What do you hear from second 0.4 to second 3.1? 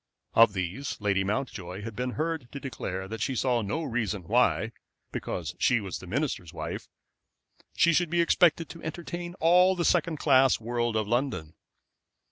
these Lady Mountjoy had been heard to declare